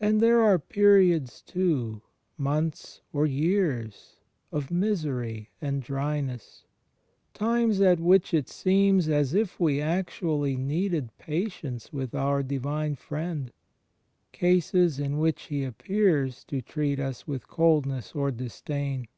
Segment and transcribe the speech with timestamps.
[0.00, 2.00] And there are periods, too—
[2.54, 4.16] months or years—
[4.50, 6.64] of misery and dryness:
[7.34, 13.52] times at which it seems as if we actually needed patience with our Divine Friend;
[14.32, 19.08] cases in which He appears to treat us with coldness or dis dain.